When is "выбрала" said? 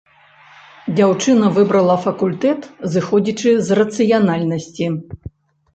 1.59-1.97